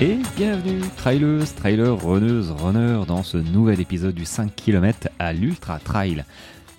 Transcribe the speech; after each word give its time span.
Et 0.00 0.18
bienvenue, 0.36 0.80
trailers, 0.96 1.52
trailers, 1.56 2.00
runneuses, 2.00 2.52
runners, 2.52 3.04
dans 3.08 3.24
ce 3.24 3.36
nouvel 3.36 3.80
épisode 3.80 4.14
du 4.14 4.24
5 4.24 4.54
km 4.54 5.08
à 5.18 5.32
l'Ultra 5.32 5.80
Trail. 5.80 6.24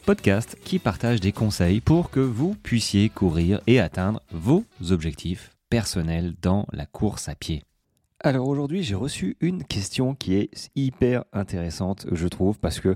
Podcast 0.05 0.57
qui 0.63 0.79
partage 0.79 1.19
des 1.19 1.33
conseils 1.33 1.81
pour 1.81 2.11
que 2.11 2.21
vous 2.21 2.55
puissiez 2.63 3.09
courir 3.09 3.59
et 3.67 3.81
atteindre 3.81 4.21
vos 4.31 4.63
objectifs 4.91 5.51
personnels 5.69 6.33
dans 6.41 6.65
la 6.71 6.85
course 6.85 7.27
à 7.27 7.35
pied. 7.35 7.65
Alors 8.21 8.47
aujourd'hui, 8.47 8.83
j'ai 8.83 8.95
reçu 8.95 9.35
une 9.41 9.65
question 9.65 10.15
qui 10.15 10.35
est 10.35 10.69
hyper 10.77 11.25
intéressante, 11.33 12.05
je 12.13 12.27
trouve, 12.29 12.57
parce 12.57 12.79
que 12.79 12.95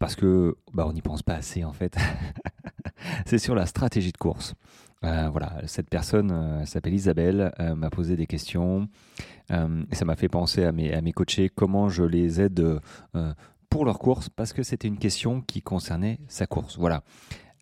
parce 0.00 0.16
que 0.16 0.56
bah, 0.74 0.86
on 0.88 0.92
n'y 0.92 1.02
pense 1.02 1.22
pas 1.22 1.34
assez 1.34 1.62
en 1.62 1.72
fait. 1.72 1.96
C'est 3.26 3.38
sur 3.38 3.54
la 3.54 3.66
stratégie 3.66 4.10
de 4.10 4.18
course. 4.18 4.54
Euh, 5.04 5.28
voilà, 5.30 5.52
cette 5.66 5.90
personne 5.90 6.30
euh, 6.32 6.64
s'appelle 6.64 6.94
Isabelle, 6.94 7.52
euh, 7.60 7.74
m'a 7.74 7.90
posé 7.90 8.16
des 8.16 8.26
questions. 8.26 8.88
et 9.50 9.94
ça 9.94 10.04
m'a 10.04 10.16
fait 10.16 10.28
penser 10.28 10.64
à 10.64 10.72
mes, 10.72 11.12
coachés, 11.12 11.48
comment 11.48 11.88
je 11.88 12.02
les 12.02 12.40
aide 12.40 12.80
pour 13.70 13.84
leur 13.84 13.98
course, 13.98 14.28
parce 14.28 14.52
que 14.52 14.62
c'était 14.62 14.88
une 14.88 14.98
question 14.98 15.40
qui 15.40 15.62
concernait 15.62 16.18
sa 16.26 16.46
course. 16.46 16.78
Voilà. 16.78 17.04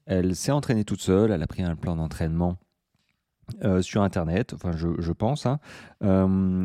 Elle 0.07 0.35
s'est 0.35 0.53
entraînée 0.53 0.85
toute 0.85 1.03
seule, 1.03 1.31
elle 1.31 1.43
a 1.43 1.47
pris 1.47 1.63
un 1.63 1.77
plan 1.77 1.97
d'entraînement 1.97 2.57
sur 3.83 4.03
Internet, 4.03 4.55
enfin 4.55 4.73
je, 4.73 5.13
pense, 5.13 5.45
hein. 5.45 5.61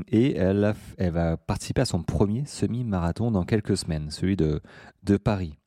et 0.07 0.38
elle, 0.38 0.73
elle 0.97 1.11
va 1.11 1.35
participer 1.35 1.81
à 1.81 1.85
son 1.85 2.01
premier 2.01 2.45
semi-marathon 2.45 3.31
dans 3.31 3.43
quelques 3.43 3.75
semaines, 3.75 4.11
celui 4.11 4.38
de, 4.38 4.61
de 5.03 5.17
Paris. 5.17 5.57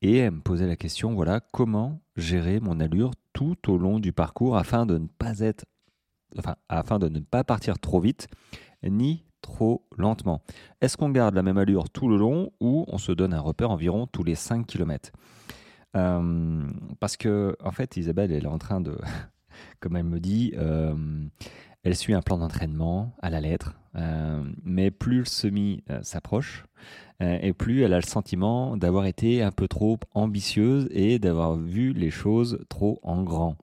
Et 0.00 0.16
elle 0.16 0.32
me 0.32 0.40
posait 0.40 0.66
la 0.66 0.76
question, 0.76 1.14
voilà, 1.14 1.40
comment 1.52 2.00
gérer 2.16 2.60
mon 2.60 2.80
allure 2.80 3.10
tout 3.34 3.70
au 3.70 3.76
long 3.76 4.00
du 4.00 4.14
parcours 4.14 4.56
afin 4.56 4.86
de 4.86 4.96
ne 4.96 5.06
pas 5.06 5.40
être, 5.40 5.66
enfin, 6.38 6.56
afin 6.70 6.98
de 6.98 7.10
ne 7.10 7.20
pas 7.20 7.44
partir 7.44 7.78
trop 7.78 8.00
vite 8.00 8.28
ni 8.82 9.26
trop 9.42 9.86
lentement. 9.98 10.42
Est-ce 10.80 10.96
qu'on 10.96 11.10
garde 11.10 11.34
la 11.34 11.42
même 11.42 11.58
allure 11.58 11.90
tout 11.90 12.08
le 12.08 12.16
long 12.16 12.50
ou 12.60 12.86
on 12.88 12.96
se 12.96 13.12
donne 13.12 13.34
un 13.34 13.40
repère 13.40 13.70
environ 13.70 14.06
tous 14.06 14.24
les 14.24 14.34
5 14.34 14.66
km 14.66 15.12
euh, 15.96 16.62
Parce 16.98 17.18
que, 17.18 17.54
en 17.62 17.70
fait, 17.70 17.98
Isabelle, 17.98 18.32
elle 18.32 18.44
est 18.44 18.48
en 18.48 18.58
train 18.58 18.80
de, 18.80 18.96
comme 19.80 19.96
elle 19.96 20.04
me 20.04 20.18
dit, 20.18 20.54
euh, 20.56 20.94
elle 21.82 21.94
suit 21.94 22.14
un 22.14 22.22
plan 22.22 22.38
d'entraînement 22.38 23.14
à 23.20 23.28
la 23.28 23.42
lettre, 23.42 23.74
euh, 23.96 24.42
mais 24.62 24.90
plus 24.90 25.18
le 25.18 25.24
semi 25.26 25.84
s'approche, 26.02 26.64
et 27.20 27.52
plus 27.52 27.82
elle 27.82 27.92
a 27.92 28.00
le 28.00 28.02
sentiment 28.02 28.76
d'avoir 28.76 29.06
été 29.06 29.42
un 29.42 29.52
peu 29.52 29.68
trop 29.68 29.98
ambitieuse 30.14 30.88
et 30.90 31.18
d'avoir 31.18 31.56
vu 31.56 31.92
les 31.92 32.10
choses 32.10 32.58
trop 32.68 32.98
en 33.02 33.22
grand. 33.22 33.56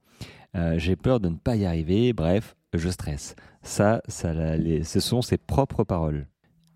J'ai 0.77 0.95
peur 0.95 1.19
de 1.19 1.29
ne 1.29 1.35
pas 1.35 1.55
y 1.55 1.65
arriver, 1.65 2.13
bref, 2.13 2.55
je 2.73 2.89
stresse. 2.89 3.35
Ça, 3.61 4.01
ça 4.07 4.33
ce 4.33 4.99
sont 4.99 5.21
ses 5.21 5.37
propres 5.37 5.83
paroles. 5.83 6.27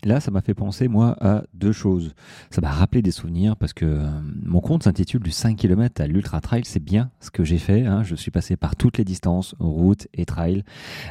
Là, 0.06 0.20
ça 0.20 0.30
m'a 0.30 0.42
fait 0.42 0.54
penser, 0.54 0.88
moi, 0.88 1.18
à 1.20 1.44
deux 1.56 1.72
choses. 1.72 2.14
Ça 2.52 2.62
m'a 2.62 2.70
rappelé 2.70 3.02
des 3.02 3.10
souvenirs 3.10 3.58
parce 3.58 3.74
que 3.74 3.86
euh, 3.86 4.08
mon 4.44 4.62
compte 4.62 4.84
s'intitule 4.84 5.24
du 5.24 5.32
5 5.32 5.58
km 5.58 6.00
à 6.00 6.06
l'Ultra 6.06 6.42
Trail. 6.42 6.62
C'est 6.64 6.80
bien 6.80 7.10
ce 7.20 7.32
que 7.32 7.44
j'ai 7.44 7.58
fait. 7.58 7.88
Hein. 7.88 8.04
Je 8.04 8.14
suis 8.14 8.30
passé 8.30 8.56
par 8.56 8.76
toutes 8.76 9.00
les 9.00 9.04
distances, 9.04 9.56
route 9.60 10.08
et 10.14 10.26
trail. 10.26 10.64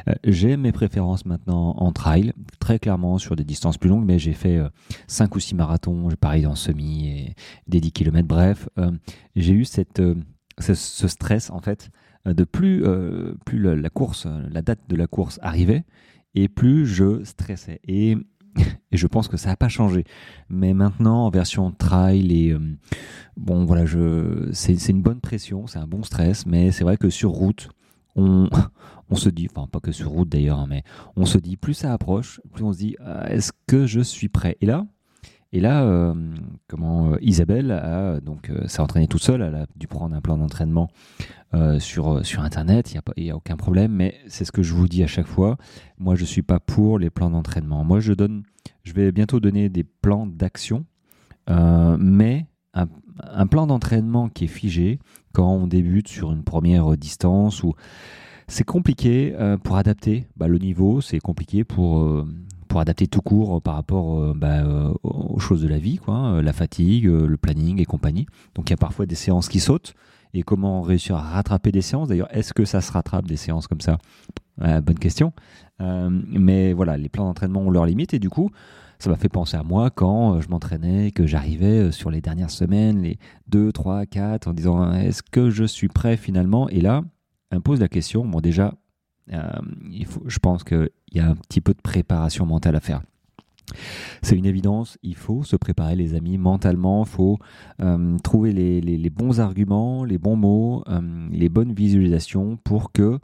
Euh, 0.07 0.13
j'ai 0.23 0.55
mes 0.55 0.71
préférences 0.71 1.25
maintenant 1.25 1.75
en 1.77 1.91
trail, 1.91 2.31
très 2.61 2.79
clairement 2.79 3.17
sur 3.17 3.35
des 3.35 3.43
distances 3.43 3.77
plus 3.77 3.89
longues, 3.89 4.05
mais 4.05 4.17
j'ai 4.17 4.31
fait 4.31 4.61
5 5.07 5.25
euh, 5.25 5.35
ou 5.35 5.39
6 5.41 5.55
marathons, 5.55 6.07
pareil 6.17 6.45
en 6.47 6.55
semi 6.55 7.09
et 7.09 7.35
des 7.67 7.81
10 7.81 7.91
km. 7.91 8.25
Bref, 8.25 8.69
j'ai 9.35 9.53
eu 9.53 9.65
cette, 9.65 10.01
ce, 10.59 11.07
stress, 11.07 11.49
en 11.49 11.59
fait, 11.59 11.89
de 12.25 12.45
plus, 12.45 12.85
plus 13.45 13.59
la 13.59 13.89
course, 13.89 14.25
la 14.49 14.61
date 14.61 14.79
de 14.87 14.95
la 14.95 15.07
course 15.07 15.37
arrivait, 15.41 15.83
et 16.33 16.47
plus 16.47 16.85
je 16.85 17.23
stressais. 17.23 17.79
Et 17.87 18.17
et 18.91 18.97
je 18.97 19.07
pense 19.07 19.27
que 19.27 19.37
ça 19.37 19.49
n'a 19.49 19.55
pas 19.55 19.69
changé. 19.69 20.03
Mais 20.49 20.73
maintenant, 20.73 21.25
en 21.25 21.29
version 21.29 21.71
trail, 21.71 22.31
et, 22.31 22.51
euh, 22.51 22.59
bon, 23.37 23.65
voilà, 23.65 23.85
c'est, 24.51 24.89
une 24.89 25.01
bonne 25.01 25.19
pression, 25.19 25.67
c'est 25.67 25.79
un 25.79 25.87
bon 25.87 26.03
stress, 26.03 26.45
mais 26.45 26.71
c'est 26.71 26.83
vrai 26.83 26.97
que 26.97 27.09
sur 27.09 27.31
route, 27.31 27.69
on, 28.15 28.47
se 29.15 29.29
dit, 29.29 29.47
enfin 29.53 29.67
pas 29.67 29.81
que 29.81 29.91
sur 29.91 30.09
route 30.09 30.29
d'ailleurs, 30.29 30.59
hein, 30.59 30.67
mais 30.69 30.83
on 31.17 31.25
se 31.25 31.37
dit, 31.37 31.57
plus 31.57 31.73
ça 31.73 31.91
approche, 31.91 32.39
plus 32.53 32.63
on 32.63 32.71
se 32.71 32.77
dit, 32.77 32.95
ah, 33.03 33.29
est-ce 33.29 33.51
que 33.67 33.85
je 33.85 33.99
suis 33.99 34.29
prêt? 34.29 34.57
Et 34.61 34.65
là, 34.65 34.85
et 35.51 35.59
là, 35.59 35.83
euh, 35.83 36.13
comment 36.67 37.13
euh, 37.13 37.17
Isabelle 37.21 37.71
a 37.71 38.19
donc 38.19 38.51
s'est 38.67 38.81
entraînée 38.81 39.07
toute 39.07 39.23
seule. 39.23 39.41
Elle 39.41 39.55
a 39.55 39.65
dû 39.75 39.87
prendre 39.87 40.15
un 40.15 40.21
plan 40.21 40.37
d'entraînement 40.37 40.89
sur 41.79 42.25
sur 42.25 42.41
internet. 42.41 42.93
Il 42.93 43.23
n'y 43.23 43.29
a, 43.29 43.33
a 43.33 43.37
aucun 43.37 43.55
problème. 43.55 43.93
Mais 43.93 44.15
c'est 44.27 44.43
ce 44.43 44.51
que 44.51 44.61
je 44.61 44.73
vous 44.73 44.89
dis 44.89 45.03
à 45.03 45.07
chaque 45.07 45.27
fois. 45.27 45.57
Moi, 45.97 46.15
je 46.15 46.25
suis 46.25 46.41
pas 46.41 46.59
pour 46.59 46.99
les 46.99 47.09
plans 47.09 47.29
d'entraînement. 47.29 47.85
Moi, 47.85 48.01
je 48.01 48.11
donne 48.11 48.43
je 48.83 48.93
vais 48.93 49.11
bientôt 49.11 49.39
donner 49.39 49.69
des 49.69 49.83
plans 49.83 50.25
d'action, 50.25 50.85
euh, 51.49 51.97
mais 51.99 52.45
un, 52.73 53.47
plan 53.47 53.67
d'entraînement 53.67 54.29
qui 54.29 54.45
est 54.45 54.47
figé 54.47 54.99
quand 55.33 55.49
on 55.49 55.67
débute 55.67 56.07
sur 56.07 56.31
une 56.31 56.43
première 56.43 56.97
distance 56.97 57.63
c'est 58.47 58.63
compliqué 58.63 59.33
euh, 59.39 59.57
pour 59.57 59.77
adapter 59.77 60.27
bah, 60.35 60.47
le 60.47 60.59
niveau, 60.59 61.01
c'est 61.01 61.19
compliqué 61.19 61.63
pour, 61.63 61.99
euh, 61.99 62.27
pour 62.75 62.81
adapter 62.81 63.07
tout 63.07 63.21
court 63.21 63.61
par 63.61 63.75
rapport 63.75 64.35
bah, 64.35 64.61
aux 65.01 65.39
choses 65.39 65.61
de 65.61 65.67
la 65.69 65.77
vie, 65.77 65.95
quoi, 65.95 66.41
la 66.41 66.51
fatigue, 66.51 67.05
le 67.05 67.37
planning 67.37 67.79
et 67.79 67.85
compagnie. 67.85 68.25
Donc 68.53 68.69
il 68.69 68.71
y 68.71 68.73
a 68.73 68.77
parfois 68.77 69.05
des 69.05 69.15
séances 69.15 69.47
qui 69.47 69.61
sautent. 69.61 69.93
Et 70.33 70.43
comment 70.43 70.81
réussir 70.81 71.15
à 71.15 71.21
rattraper 71.21 71.71
des 71.71 71.81
séances? 71.81 72.09
D'ailleurs, 72.09 72.27
est-ce 72.35 72.53
que 72.53 72.65
ça 72.65 72.81
se 72.81 72.91
rattrape 72.91 73.27
des 73.27 73.37
séances 73.37 73.67
comme 73.67 73.79
ça? 73.79 73.97
Bonne 74.57 74.99
question. 74.99 75.31
Euh, 75.81 76.09
mais 76.09 76.73
voilà, 76.73 76.97
les 76.97 77.09
plans 77.09 77.25
d'entraînement 77.25 77.61
ont 77.61 77.69
leurs 77.69 77.85
limites 77.85 78.13
et 78.13 78.19
du 78.19 78.29
coup, 78.29 78.51
ça 78.99 79.09
m'a 79.09 79.17
fait 79.17 79.29
penser 79.29 79.57
à 79.57 79.63
moi 79.63 79.89
quand 79.89 80.35
euh, 80.35 80.41
je 80.41 80.49
m'entraînais, 80.49 81.11
que 81.11 81.27
j'arrivais 81.27 81.83
euh, 81.87 81.91
sur 81.91 82.09
les 82.11 82.21
dernières 82.21 82.51
semaines, 82.51 83.01
les 83.01 83.19
2, 83.47 83.71
3, 83.71 84.05
4, 84.05 84.47
en 84.47 84.53
disant 84.53 84.93
est-ce 84.93 85.21
que 85.21 85.49
je 85.49 85.65
suis 85.65 85.89
prêt 85.89 86.17
finalement? 86.17 86.69
Et 86.69 86.79
là, 86.79 87.03
elle 87.51 87.57
me 87.57 87.63
pose 87.63 87.79
la 87.79 87.89
question, 87.89 88.25
bon 88.25 88.39
déjà, 88.39 88.73
il 89.29 90.05
faut, 90.05 90.23
je 90.27 90.39
pense 90.39 90.63
qu'il 90.63 90.89
y 91.11 91.19
a 91.19 91.27
un 91.27 91.35
petit 91.35 91.61
peu 91.61 91.73
de 91.73 91.81
préparation 91.81 92.45
mentale 92.45 92.75
à 92.75 92.79
faire. 92.79 93.01
C'est 94.21 94.37
une 94.37 94.45
évidence, 94.45 94.99
il 95.01 95.15
faut 95.15 95.43
se 95.43 95.55
préparer 95.55 95.95
les 95.95 96.13
amis 96.13 96.37
mentalement, 96.37 97.03
il 97.03 97.09
faut 97.09 97.39
trouver 98.23 98.51
les, 98.51 99.09
bons 99.09 99.39
arguments, 99.39 100.03
les 100.03 100.19
bons 100.19 100.35
mots, 100.35 100.83
les 101.31 101.49
bonnes 101.49 101.73
visualisations 101.73 102.57
pour 102.57 102.91
que 102.91 103.19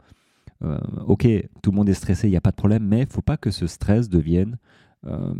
euh, 0.64 0.78
ok, 1.06 1.26
tout 1.62 1.70
le 1.70 1.76
monde 1.76 1.88
est 1.88 1.94
stressé, 1.94 2.28
il 2.28 2.30
n'y 2.30 2.36
a 2.36 2.40
pas 2.40 2.50
de 2.50 2.56
problème, 2.56 2.84
mais 2.86 2.98
il 2.98 3.06
ne 3.06 3.12
faut 3.12 3.22
pas 3.22 3.36
que 3.36 3.50
ce 3.50 3.66
stress 3.66 4.08
devienne 4.08 4.58
euh, 5.06 5.34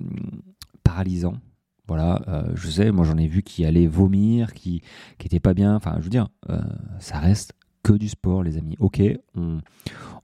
paralysant. 0.82 1.34
Voilà, 1.86 2.22
euh, 2.28 2.52
je 2.54 2.68
sais, 2.68 2.90
moi 2.90 3.04
j'en 3.04 3.16
ai 3.18 3.26
vu 3.26 3.42
qui 3.42 3.64
allaient 3.64 3.86
vomir, 3.86 4.52
qui 4.54 4.82
n'étaient 5.22 5.40
pas 5.40 5.54
bien. 5.54 5.76
Enfin, 5.76 5.96
je 5.98 6.04
veux 6.04 6.10
dire, 6.10 6.28
ça 6.98 7.18
reste 7.18 7.54
que 7.82 7.93
du 7.93 8.09
sport, 8.09 8.43
les 8.43 8.59
amis. 8.59 8.76
Ok, 8.78 9.03
on, 9.34 9.60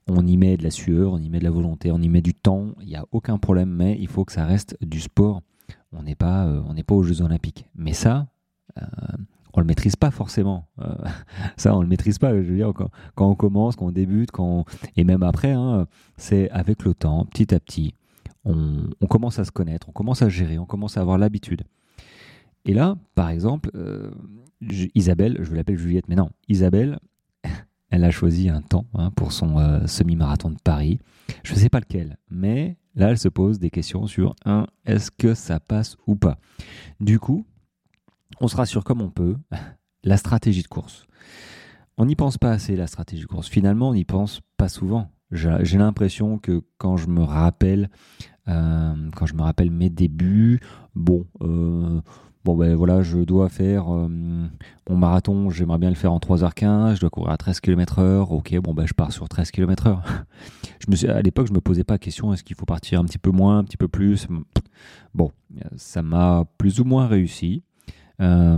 on, 0.07 0.25
y 0.25 0.37
met 0.37 0.57
de 0.57 0.63
la 0.63 0.71
sueur, 0.71 1.13
on 1.13 1.19
y 1.19 1.29
met 1.29 1.39
de 1.39 1.43
la 1.43 1.51
volonté, 1.51 1.91
on 1.91 2.01
y 2.01 2.09
met 2.09 2.21
du 2.21 2.33
temps, 2.33 2.67
il 2.81 2.87
n'y 2.87 2.95
a 2.95 3.05
aucun 3.11 3.37
problème, 3.37 3.69
mais 3.69 3.97
il 3.99 4.07
faut 4.07 4.25
que 4.25 4.31
ça 4.31 4.45
reste 4.45 4.77
du 4.81 4.99
sport. 4.99 5.41
On 5.91 6.03
n'est 6.03 6.15
pas, 6.15 6.45
on 6.67 6.73
n'est 6.73 6.83
pas 6.83 6.95
aux 6.95 7.03
Jeux 7.03 7.21
Olympiques. 7.21 7.65
Mais 7.75 7.93
ça, 7.93 8.27
on 9.53 9.59
le 9.59 9.65
maîtrise 9.65 9.95
pas 9.95 10.11
forcément. 10.11 10.67
Euh, 10.79 10.93
ça, 11.57 11.75
on 11.75 11.81
le 11.81 11.87
maîtrise 11.87 12.19
pas. 12.19 12.33
Je 12.33 12.47
veux 12.47 12.55
dire, 12.55 12.71
quand, 13.15 13.29
on 13.29 13.35
commence, 13.35 13.75
quand 13.75 13.87
on 13.87 13.91
débute, 13.91 14.31
quand 14.31 14.65
et 14.95 15.03
même 15.03 15.23
après, 15.23 15.51
hein, 15.51 15.87
c'est 16.17 16.49
avec 16.51 16.83
le 16.83 16.93
temps, 16.93 17.25
petit 17.25 17.53
à 17.53 17.59
petit, 17.59 17.93
on, 18.45 19.07
commence 19.09 19.39
à 19.39 19.45
se 19.45 19.51
connaître, 19.51 19.89
on 19.89 19.91
commence 19.91 20.21
à 20.21 20.29
gérer, 20.29 20.57
on 20.57 20.65
commence 20.65 20.97
à 20.97 21.01
avoir 21.01 21.17
l'habitude. 21.17 21.63
Et 22.65 22.73
là, 22.73 22.95
par 23.15 23.29
exemple, 23.29 23.69
euh, 23.75 24.11
Isabelle, 24.95 25.37
je 25.39 25.49
vais 25.49 25.57
l'appeler 25.57 25.77
Juliette, 25.77 26.07
mais 26.07 26.15
non, 26.15 26.29
Isabelle, 26.47 26.99
elle 27.89 28.03
a 28.03 28.11
choisi 28.11 28.49
un 28.49 28.61
temps 28.61 28.85
hein, 28.93 29.11
pour 29.11 29.31
son 29.31 29.57
euh, 29.57 29.85
semi-marathon 29.87 30.51
de 30.51 30.59
Paris. 30.63 30.99
Je 31.43 31.53
ne 31.53 31.59
sais 31.59 31.69
pas 31.69 31.79
lequel, 31.79 32.17
mais 32.29 32.77
là, 32.95 33.09
elle 33.09 33.17
se 33.17 33.29
pose 33.29 33.59
des 33.59 33.69
questions 33.69 34.07
sur 34.07 34.35
un, 34.45 34.67
est-ce 34.85 35.11
que 35.11 35.33
ça 35.33 35.59
passe 35.59 35.97
ou 36.07 36.15
pas? 36.15 36.37
Du 36.99 37.19
coup, 37.19 37.45
on 38.41 38.47
se 38.47 38.55
rassure 38.55 38.83
comme 38.83 39.01
on 39.01 39.09
peut, 39.09 39.35
la 40.03 40.17
stratégie 40.17 40.63
de 40.63 40.67
course. 40.67 41.05
On 41.97 42.05
n'y 42.05 42.15
pense 42.15 42.37
pas 42.37 42.51
assez, 42.51 42.75
la 42.75 42.87
stratégie 42.87 43.23
de 43.23 43.27
course. 43.27 43.49
Finalement, 43.49 43.89
on 43.89 43.93
n'y 43.93 44.05
pense 44.05 44.41
pas 44.57 44.69
souvent. 44.69 45.11
J'ai 45.31 45.77
l'impression 45.77 46.39
que 46.39 46.63
quand 46.77 46.97
je 46.97 47.07
me 47.07 47.21
rappelle, 47.21 47.89
euh, 48.47 49.09
quand 49.15 49.25
je 49.27 49.35
me 49.35 49.41
rappelle 49.41 49.69
mes 49.69 49.89
débuts, 49.89 50.59
bon, 50.95 51.27
euh, 51.41 52.01
bon 52.45 52.55
ben 52.55 52.75
voilà, 52.75 53.01
je 53.01 53.19
dois 53.19 53.49
faire 53.49 53.93
euh, 53.93 54.07
mon 54.07 54.95
marathon, 54.95 55.49
j'aimerais 55.49 55.77
bien 55.77 55.89
le 55.89 55.95
faire 55.95 56.13
en 56.13 56.19
3h15, 56.19 56.95
je 56.95 56.99
dois 57.01 57.09
courir 57.09 57.31
à 57.31 57.37
13 57.37 57.59
km/h. 57.59 58.27
Ok, 58.29 58.55
bon 58.59 58.73
ben 58.73 58.85
je 58.85 58.93
pars 58.93 59.11
sur 59.11 59.27
13 59.27 59.51
km/h. 59.51 59.99
je 60.79 60.89
me 60.89 60.95
suis, 60.95 61.07
à 61.07 61.21
l'époque, 61.21 61.47
je 61.47 61.53
me 61.53 61.61
posais 61.61 61.83
pas 61.83 61.95
la 61.95 61.99
question 61.99 62.33
est-ce 62.33 62.43
qu'il 62.43 62.55
faut 62.55 62.65
partir 62.65 62.99
un 62.99 63.05
petit 63.05 63.17
peu 63.17 63.31
moins, 63.31 63.59
un 63.59 63.63
petit 63.63 63.77
peu 63.77 63.87
plus? 63.87 64.27
Bon, 65.13 65.31
ça 65.75 66.01
m'a 66.01 66.45
plus 66.57 66.79
ou 66.79 66.85
moins 66.85 67.07
réussi. 67.07 67.63
Euh, 68.21 68.57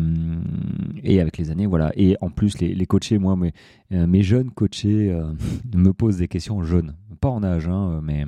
et 1.03 1.21
avec 1.21 1.37
les 1.37 1.51
années, 1.51 1.67
voilà. 1.67 1.91
Et 1.95 2.17
en 2.21 2.31
plus, 2.31 2.59
les, 2.59 2.85
coachés, 2.87 3.19
moi, 3.19 3.35
mes, 3.35 3.53
euh, 3.91 4.07
mes 4.07 4.23
jeunes 4.23 4.49
coachés 4.49 5.15
me 5.75 5.93
posent 5.93 6.17
des 6.17 6.27
questions 6.27 6.63
jeunes. 6.63 6.95
Pas 7.19 7.29
en 7.29 7.43
âge, 7.43 7.67
hein, 7.67 8.01
mais 8.03 8.25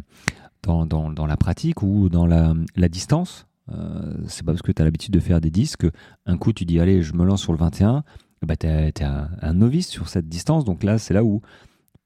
dans, 0.62 0.86
dans, 0.86 1.26
la 1.26 1.38
pratique 1.38 1.82
ou 1.82 2.10
dans 2.10 2.28
la, 2.28 2.54
la 2.76 2.88
distance. 2.88 3.48
Euh, 3.69 4.13
c'est 4.27 4.44
pas 4.44 4.51
parce 4.51 4.62
que 4.62 4.71
tu 4.71 4.81
as 4.81 4.86
l'habitude 4.86 5.13
de 5.13 5.19
faire 5.21 5.39
des 5.39 5.50
disques 5.50 5.88
un 6.25 6.38
coup 6.38 6.51
tu 6.51 6.65
dis 6.65 6.81
allez 6.81 7.01
je 7.01 7.13
me 7.13 7.24
lance 7.24 7.42
sur 7.42 7.54
le 7.54 7.57
21 7.60 8.04
bah, 8.42 8.57
tu 8.57 8.68
es, 8.68 9.04
un, 9.04 9.54
novice 9.54 9.88
sur 9.88 10.10
cette 10.10 10.27
distance. 10.27 10.65
Donc 10.65 10.83
là 10.83 10.98
c'est 10.98 11.13
là 11.13 11.24
où 11.24 11.42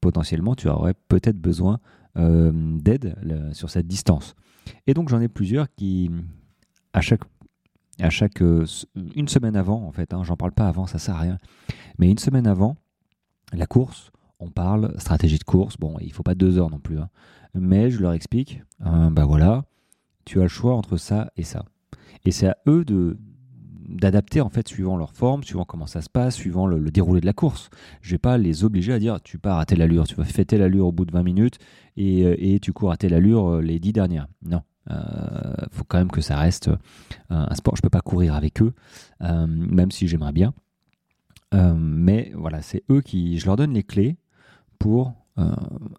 potentiellement 0.00 0.54
tu 0.54 0.68
aurais 0.68 0.94
peut-être 1.08 1.38
besoin 1.38 1.80
euh, 2.16 2.52
d'aide 2.78 3.16
sur 3.52 3.70
cette 3.70 3.88
distance. 3.88 4.34
Et 4.86 4.94
donc 4.94 5.08
j'en 5.08 5.20
ai 5.20 5.28
plusieurs 5.28 5.68
qui 5.74 6.10
à 6.92 7.00
chaque 7.00 7.22
à 8.00 8.10
chaque 8.10 8.40
euh, 8.42 8.64
une 9.16 9.26
semaine 9.26 9.56
avant 9.56 9.82
en 9.82 9.90
fait 9.90 10.14
hein, 10.14 10.22
j'en 10.22 10.36
parle 10.36 10.52
pas 10.52 10.68
avant 10.68 10.86
ça 10.86 10.98
sert 10.98 11.16
à 11.16 11.20
rien 11.20 11.38
mais 11.98 12.08
une 12.08 12.18
semaine 12.18 12.46
avant 12.46 12.76
la 13.52 13.66
course 13.66 14.12
on 14.38 14.50
parle 14.50 14.94
stratégie 14.98 15.38
de 15.38 15.44
course. 15.44 15.76
Bon 15.76 15.96
il 16.00 16.12
faut 16.12 16.22
pas 16.22 16.36
deux 16.36 16.58
heures 16.58 16.70
non 16.70 16.78
plus 16.78 17.00
hein, 17.00 17.08
mais 17.54 17.90
je 17.90 18.00
leur 18.00 18.12
explique 18.12 18.62
bah 18.78 19.24
voilà 19.24 19.64
tu 20.28 20.40
as 20.40 20.42
le 20.42 20.48
choix 20.48 20.74
entre 20.74 20.98
ça 20.98 21.32
et 21.36 21.42
ça. 21.42 21.64
Et 22.24 22.32
c'est 22.32 22.48
à 22.48 22.58
eux 22.66 22.84
de 22.84 23.16
d'adapter 23.88 24.42
en 24.42 24.50
fait 24.50 24.68
suivant 24.68 24.98
leur 24.98 25.14
forme, 25.14 25.42
suivant 25.42 25.64
comment 25.64 25.86
ça 25.86 26.02
se 26.02 26.10
passe, 26.10 26.34
suivant 26.34 26.66
le, 26.66 26.90
déroulé 26.90 27.22
de 27.22 27.26
la 27.26 27.32
course. 27.32 27.70
Je 28.02 28.10
vais 28.10 28.18
pas 28.18 28.36
les 28.36 28.62
obliger 28.62 28.92
à 28.92 28.98
dire 28.98 29.18
tu 29.22 29.38
pars 29.38 29.58
à 29.58 29.64
telle 29.64 29.80
allure, 29.80 30.06
tu 30.06 30.14
vas 30.14 30.24
faire 30.24 30.44
telle 30.44 30.60
allure 30.60 30.88
au 30.88 30.92
bout 30.92 31.06
de 31.06 31.12
20 31.12 31.22
minutes 31.22 31.58
et, 31.96 32.26
euh, 32.26 32.36
et 32.36 32.60
tu 32.60 32.74
cours 32.74 32.92
à 32.92 32.98
telle 32.98 33.14
allure 33.14 33.54
euh, 33.54 33.62
les 33.62 33.78
10 33.78 33.94
dernières. 33.94 34.28
Non, 34.44 34.60
il 34.90 34.92
euh, 34.92 35.66
faut 35.70 35.84
quand 35.84 35.96
même 35.96 36.10
que 36.10 36.20
ça 36.20 36.36
reste 36.36 36.70
un 37.30 37.54
sport. 37.54 37.76
Je 37.76 37.80
peux 37.80 37.88
pas 37.88 38.02
courir 38.02 38.34
avec 38.34 38.60
eux, 38.60 38.74
même 39.20 39.90
si 39.90 40.06
j'aimerais 40.06 40.32
bien. 40.32 40.52
mais 41.54 42.32
voilà, 42.34 42.60
c'est 42.60 42.84
eux 42.90 43.00
qui, 43.00 43.38
je 43.38 43.46
leur 43.46 43.56
donne 43.56 43.72
les 43.72 43.84
clés 43.84 44.18
pour 44.78 45.14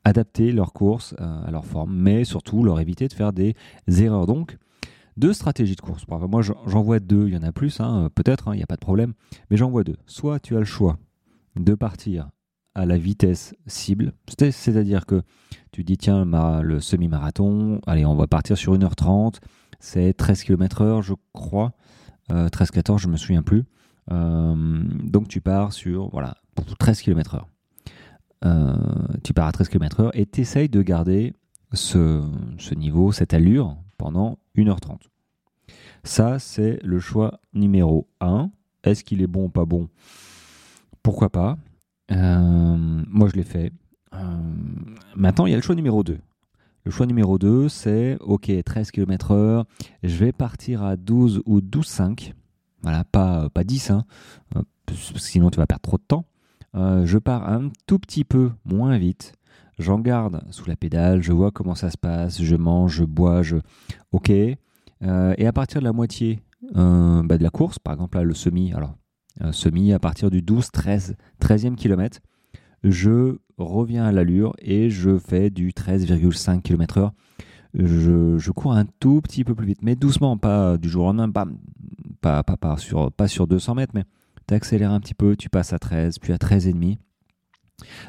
adapter 0.04 0.52
leur 0.52 0.74
course 0.74 1.16
euh, 1.20 1.46
à 1.46 1.52
leur 1.52 1.66
forme, 1.66 1.94
mais 1.94 2.24
surtout 2.24 2.64
leur 2.64 2.80
éviter 2.80 3.08
de 3.08 3.14
faire 3.14 3.34
des 3.34 3.56
erreurs. 3.88 4.26
Donc, 4.26 4.58
deux 5.18 5.34
stratégies 5.34 5.76
de 5.76 5.82
course. 5.82 6.06
Moi, 6.08 6.42
j'en 6.42 6.82
vois 6.82 7.00
deux, 7.00 7.28
il 7.28 7.34
y 7.34 7.38
en 7.38 7.44
a 7.44 7.52
plus, 7.52 7.80
hein, 7.80 8.10
peut-être, 8.16 8.48
hein, 8.48 8.54
il 8.54 8.58
n'y 8.58 8.64
a 8.64 8.68
pas 8.68 8.76
de 8.76 8.82
problème, 8.82 9.14
mais 9.50 9.58
j'en 9.58 9.70
vois 9.70 9.84
deux. 9.84 9.98
Soit 10.06 10.40
tu 10.40 10.56
as 10.56 10.60
le 10.60 10.66
choix 10.66 10.98
de 11.56 11.74
partir 11.74 12.30
à 12.76 12.86
la 12.86 12.98
vitesse 12.98 13.56
cible, 13.68 14.14
c'est-à-dire 14.28 15.06
que 15.06 15.22
tu 15.72 15.84
dis, 15.84 15.98
tiens, 15.98 16.26
le 16.62 16.80
semi-marathon, 16.80 17.82
allez, 17.86 18.06
on 18.06 18.16
va 18.16 18.28
partir 18.28 18.58
sur 18.58 18.74
1h30, 18.78 19.40
c'est 19.80 20.14
13 20.14 20.44
km/h, 20.44 21.02
je 21.02 21.14
crois, 21.34 21.74
13-14, 22.30 22.94
euh, 22.94 22.98
je 22.98 23.08
ne 23.08 23.12
me 23.14 23.18
souviens 23.18 23.44
plus. 23.44 23.66
donc 24.10 25.28
tu 25.28 25.42
pars 25.42 25.74
sur 25.74 26.10
voilà, 26.10 26.38
13 26.80 27.02
km/h. 27.02 27.44
Euh, 28.46 28.76
tu 29.24 29.34
pars 29.34 29.48
à 29.48 29.52
13 29.52 29.70
km/h 29.70 30.12
et 30.14 30.26
tu 30.26 30.42
essayes 30.42 30.70
de 30.70 30.82
garder 30.82 31.34
ce, 31.74 32.24
niveau, 32.74 33.12
cette 33.12 33.34
allure 33.34 33.78
pendant 33.98 34.40
1h30. 34.56 35.00
Ça, 36.04 36.40
c'est 36.40 36.80
le 36.84 37.00
choix 37.00 37.40
numéro 37.54 38.08
1. 38.22 38.50
Est-ce 38.84 39.04
qu'il 39.04 39.22
est 39.22 39.28
bon 39.28 39.46
ou 39.46 39.50
pas 39.50 39.66
bon? 39.66 39.90
Pourquoi 41.04 41.30
pas? 41.30 41.58
Euh, 42.12 42.78
Moi, 43.08 43.30
je 43.30 43.36
l'ai 43.36 43.44
fait. 43.44 43.72
Euh, 44.14 44.18
maintenant, 45.16 45.46
il 45.46 45.52
y 45.52 45.54
a 45.54 45.58
le 45.58 45.62
choix 45.62 45.76
numéro 45.76 46.04
2. 46.04 46.18
Le 46.86 46.92
choix 46.92 47.06
numéro 47.06 47.38
2, 47.38 47.68
c'est 47.70 48.18
OK, 48.22 48.50
13 48.66 48.92
km/h, 48.92 49.66
je 50.02 50.16
vais 50.18 50.32
partir 50.32 50.82
à 50.82 50.96
12 50.96 51.42
ou 51.46 51.60
12,5. 51.60 52.34
Voilà, 52.82 53.04
pas, 53.04 53.50
pas 53.50 53.66
10, 53.66 53.92
hein, 53.92 54.06
sinon 54.96 55.50
tu 55.50 55.58
vas 55.58 55.68
perdre 55.68 55.82
trop 55.82 55.98
de 55.98 56.04
temps. 56.08 56.26
Euh, 56.76 57.06
je 57.06 57.18
pars 57.18 57.50
un 57.50 57.70
tout 57.88 58.00
petit 58.00 58.24
peu 58.24 58.52
moins 58.66 58.98
vite. 58.98 59.34
J'en 59.78 60.00
garde 60.00 60.44
sous 60.52 60.68
la 60.68 60.76
pédale, 60.76 61.24
je 61.24 61.32
vois 61.32 61.52
comment 61.52 61.76
ça 61.76 61.90
se 61.90 61.98
passe, 61.98 62.42
je 62.42 62.56
mange, 62.56 62.96
je 62.96 63.04
bois, 63.06 63.42
je... 63.44 63.58
Ok. 64.12 64.30
Euh, 64.30 65.34
et 65.38 65.48
à 65.48 65.54
partir 65.54 65.80
de 65.80 65.86
la 65.86 65.94
moitié 65.94 66.42
euh, 66.76 67.24
bah, 67.24 67.38
de 67.38 67.44
la 67.44 67.50
course, 67.50 67.80
par 67.80 67.94
exemple 67.94 68.18
là, 68.18 68.24
le 68.24 68.34
semi, 68.34 68.74
alors 68.74 68.96
semi 69.54 69.94
à 69.94 70.00
partir 70.00 70.30
du 70.30 70.42
12, 70.42 70.70
13, 70.72 71.16
13e 71.42 71.76
kilomètre, 71.76 72.20
je 72.84 73.38
reviens 73.58 74.04
à 74.06 74.12
l'allure 74.12 74.54
et 74.60 74.90
je 74.90 75.18
fais 75.18 75.50
du 75.50 75.70
13,5 75.70 76.62
km/h. 76.62 77.12
Je, 77.74 78.52
cours 78.52 78.74
un 78.74 78.86
tout 79.00 79.22
petit 79.22 79.46
peu 79.46 79.56
plus 79.56 79.68
vite, 79.68 79.82
mais 79.82 79.96
doucement, 79.96 80.38
pas 80.38 80.78
du 80.78 80.90
jour 80.90 81.06
au 81.06 81.14
lendemain, 81.14 81.32
pas, 82.20 82.44
pas, 82.44 82.58
pas, 82.58 82.78
sur, 82.78 83.12
pas 83.12 83.28
sur 83.28 83.48
200 83.48 83.76
mètres, 83.76 83.94
mais 83.96 84.04
tu 84.50 84.56
accélères 84.56 84.92
un 84.92 85.00
petit 85.00 85.14
peu, 85.14 85.36
tu 85.36 85.50
passes 85.50 85.74
à 85.74 85.80
13, 85.80 86.20
puis 86.20 86.34
à 86.34 86.38
13,5. 86.38 86.98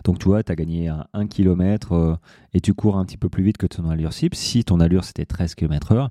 Donc 0.05 0.19
tu 0.19 0.25
vois, 0.25 0.43
tu 0.43 0.51
as 0.51 0.57
gagné 0.57 0.89
un 0.89 1.07
1 1.13 1.27
km 1.27 1.93
euh, 1.93 2.17
et 2.55 2.61
tu 2.61 2.75
cours 2.75 2.97
un 2.97 3.05
petit 3.05 3.19
peu 3.19 3.29
plus 3.29 3.45
vite 3.45 3.57
que 3.57 3.67
ton 3.67 3.89
allure 3.89 4.13
cible, 4.13 4.35
si 4.35 4.65
ton 4.65 4.81
allure 4.81 5.05
c'était 5.05 5.27
13 5.27 5.55
km 5.55 5.93
heure. 5.93 6.11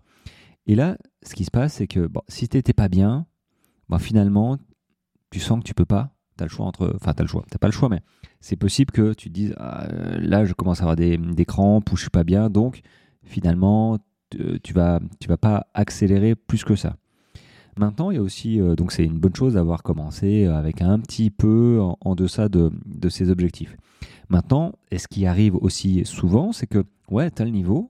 Et 0.65 0.75
là, 0.75 0.97
ce 1.23 1.33
qui 1.33 1.43
se 1.43 1.51
passe, 1.51 1.73
c'est 1.73 1.87
que 1.87 2.07
bon, 2.07 2.21
si 2.27 2.47
tu 2.47 2.61
pas 2.73 2.87
bien, 2.87 3.25
bon, 3.89 3.97
finalement, 3.97 4.57
tu 5.31 5.39
sens 5.39 5.59
que 5.59 5.65
tu 5.65 5.73
peux 5.73 5.85
pas. 5.85 6.15
Tu 6.37 6.43
as 6.43 6.45
le 6.45 6.51
choix 6.51 6.67
entre. 6.67 6.93
Enfin, 6.95 7.13
tu 7.13 7.21
as 7.21 7.23
le 7.23 7.29
choix. 7.29 7.43
Tu 7.51 7.57
pas 7.57 7.67
le 7.67 7.73
choix, 7.73 7.89
mais 7.89 8.01
c'est 8.39 8.55
possible 8.55 8.91
que 8.91 9.13
tu 9.13 9.29
te 9.29 9.33
dises 9.33 9.55
ah, 9.57 9.87
là, 10.19 10.45
je 10.45 10.53
commence 10.53 10.79
à 10.79 10.83
avoir 10.83 10.95
des, 10.95 11.17
des, 11.17 11.45
crampes 11.45 11.91
ou 11.91 11.97
je 11.97 12.03
suis 12.03 12.09
pas 12.09 12.23
bien. 12.23 12.49
Donc, 12.49 12.81
finalement, 13.23 13.97
tu 14.63 14.73
vas, 14.73 14.99
tu 15.19 15.27
vas 15.27 15.37
pas 15.37 15.67
accélérer 15.73 16.35
plus 16.35 16.63
que 16.63 16.75
ça. 16.75 16.95
Maintenant, 17.79 18.11
il 18.11 18.15
y 18.15 18.17
a 18.17 18.21
aussi, 18.21 18.59
euh, 18.59 18.75
donc 18.75 18.91
c'est 18.91 19.05
une 19.05 19.19
bonne 19.19 19.35
chose 19.35 19.53
d'avoir 19.53 19.83
commencé 19.83 20.45
avec 20.45 20.81
un 20.81 20.99
petit 20.99 21.29
peu 21.29 21.79
en, 22.01 22.13
deçà 22.13 22.49
de, 22.49 22.73
de, 22.85 23.07
ses 23.07 23.29
objectifs. 23.29 23.77
Maintenant, 24.27 24.73
et 24.91 24.97
ce 24.97 25.07
qui 25.07 25.25
arrive 25.25 25.55
aussi 25.55 26.03
souvent, 26.03 26.51
c'est 26.51 26.67
que, 26.67 26.83
ouais, 27.09 27.31
tu 27.31 27.41
as 27.41 27.45
le 27.45 27.51
niveau, 27.51 27.89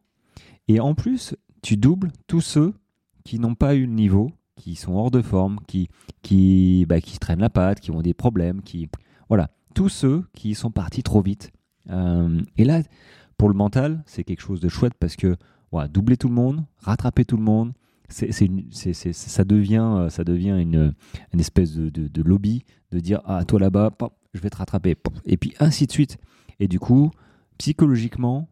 et 0.68 0.80
en 0.80 0.94
plus, 0.94 1.36
tu 1.64 1.76
doubles 1.76 2.12
tous 2.28 2.42
ceux 2.42 2.76
qui 3.24 3.40
n'ont 3.40 3.56
pas 3.56 3.74
eu 3.74 3.88
le 3.88 3.94
niveau, 3.94 4.32
qui 4.56 4.76
sont 4.76 4.94
hors 4.94 5.10
de 5.10 5.24
forme, 5.24 5.60
qui, 5.68 5.90
qui, 6.22 6.86
bah, 6.88 7.02
qui 7.02 7.18
traînent 7.18 7.40
la 7.40 7.50
patte, 7.50 7.80
qui 7.80 7.90
ont 7.90 8.04
des 8.04 8.14
problèmes, 8.14 8.62
qui. 8.62 8.90
Voilà, 9.28 9.50
tous 9.74 9.90
ceux 9.90 10.24
qui 10.36 10.54
sont 10.54 10.70
partis 10.70 11.02
trop 11.02 11.24
vite. 11.24 11.52
Euh, 11.90 12.40
et 12.58 12.64
là, 12.64 12.84
pour 13.40 13.50
le 13.50 13.56
mental, 13.56 14.04
c'est 14.06 14.24
quelque 14.24 14.42
chose 14.42 14.60
de 14.60 14.70
chouette 14.70 14.94
parce 15.00 15.16
que, 15.16 15.36
voilà, 15.72 15.88
doubler 15.88 16.16
tout 16.16 16.28
le 16.28 16.36
monde, 16.36 16.64
rattraper 16.78 17.26
tout 17.26 17.38
le 17.38 17.44
monde, 17.44 17.74
ça 18.10 19.44
devient, 19.44 19.78
euh, 19.78 20.10
ça 20.10 20.24
devient 20.24 20.58
une, 20.60 20.94
espèce 21.38 21.76
de, 21.76 22.22
lobby 22.22 22.66
de 22.92 23.00
dire 23.00 23.22
ah 23.26 23.44
toi 23.46 23.60
là-bas, 23.60 23.92
je 24.34 24.42
vais 24.42 24.50
te 24.50 24.58
rattraper, 24.58 24.96
et 25.26 25.38
puis 25.38 25.54
ainsi 25.60 25.88
de 25.88 25.92
suite. 25.92 26.18
Et 26.60 26.68
du 26.68 26.80
coup, 26.80 27.12
psychologiquement, 27.58 28.50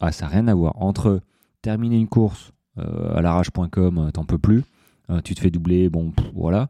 ah, 0.00 0.12
ça 0.12 0.26
n'a 0.26 0.32
rien 0.32 0.48
à 0.48 0.54
voir 0.54 0.80
entre 0.82 1.20
terminer 1.62 1.96
une 1.96 2.08
course 2.08 2.52
euh, 2.78 3.16
à 3.16 3.22
l'arrache.com, 3.22 3.98
euh, 3.98 4.10
t'en 4.10 4.24
peux 4.24 4.38
plus, 4.38 4.62
tu 5.24 5.34
te 5.34 5.40
fais 5.40 5.50
doubler, 5.50 5.88
bon 5.88 6.12
voilà, 6.34 6.68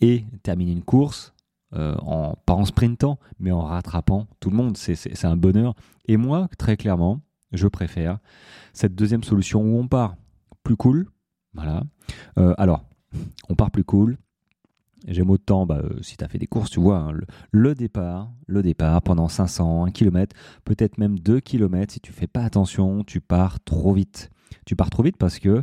et 0.00 0.24
terminer 0.42 0.72
une 0.72 0.82
course 0.82 1.34
en, 1.72 2.36
pas 2.46 2.54
en 2.54 2.64
sprintant, 2.64 3.18
mais 3.38 3.50
en 3.50 3.60
rattrapant 3.60 4.28
tout 4.40 4.48
le 4.48 4.56
monde, 4.56 4.78
c'est 4.78 5.24
un 5.26 5.36
bonheur. 5.36 5.74
Et 6.06 6.16
moi, 6.16 6.48
très 6.56 6.78
clairement, 6.78 7.20
je 7.52 7.68
préfère 7.68 8.18
cette 8.72 8.94
deuxième 8.94 9.24
solution 9.24 9.60
où 9.60 9.78
on 9.78 9.86
part 9.86 10.16
plus 10.64 10.76
cool. 10.76 11.06
Voilà. 11.54 11.84
Euh, 12.38 12.54
alors, 12.58 12.84
on 13.48 13.54
part 13.54 13.70
plus 13.70 13.84
cool. 13.84 14.18
J'aime 15.06 15.30
autant, 15.30 15.66
bah, 15.66 15.80
euh, 15.84 16.00
si 16.00 16.16
tu 16.16 16.24
as 16.24 16.28
fait 16.28 16.38
des 16.38 16.46
courses, 16.46 16.70
tu 16.70 16.80
vois, 16.80 16.96
hein, 16.96 17.12
le, 17.52 17.74
départ, 17.74 18.32
le 18.46 18.62
départ 18.62 19.02
pendant 19.02 19.28
500, 19.28 19.84
1 19.84 19.90
km, 19.90 20.34
peut-être 20.64 20.96
même 20.96 21.18
2 21.18 21.40
km, 21.40 21.92
si 21.92 22.00
tu 22.00 22.10
fais 22.10 22.26
pas 22.26 22.42
attention, 22.42 23.04
tu 23.04 23.20
pars 23.20 23.62
trop 23.62 23.92
vite. 23.92 24.30
Tu 24.64 24.76
pars 24.76 24.88
trop 24.88 25.02
vite 25.02 25.18
parce 25.18 25.38
que 25.38 25.62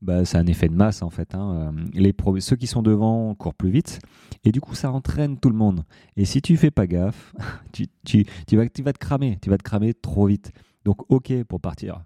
bah, 0.00 0.24
c'est 0.24 0.38
un 0.38 0.46
effet 0.46 0.68
de 0.68 0.74
masse 0.74 1.02
en 1.02 1.10
fait. 1.10 1.34
Hein. 1.34 1.74
Euh, 1.76 1.88
les 1.92 2.14
ceux 2.40 2.56
qui 2.56 2.66
sont 2.66 2.82
devant 2.82 3.34
courent 3.34 3.54
plus 3.54 3.70
vite 3.70 4.00
et 4.44 4.52
du 4.52 4.60
coup 4.60 4.74
ça 4.74 4.90
entraîne 4.90 5.38
tout 5.38 5.50
le 5.50 5.56
monde. 5.56 5.84
Et 6.16 6.24
si 6.24 6.40
tu 6.40 6.56
fais 6.56 6.70
pas 6.70 6.86
gaffe, 6.86 7.34
tu, 7.72 7.88
tu, 8.06 8.24
tu, 8.46 8.56
vas, 8.56 8.68
tu 8.68 8.82
vas 8.82 8.94
te 8.94 8.98
cramer, 8.98 9.38
tu 9.42 9.50
vas 9.50 9.58
te 9.58 9.64
cramer 9.64 9.92
trop 9.92 10.26
vite. 10.26 10.52
Donc 10.86 11.02
ok 11.10 11.44
pour 11.44 11.60
partir 11.60 12.04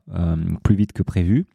plus 0.65 0.75
vite 0.75 0.93
que 0.93 1.05
prévu, 1.05 1.47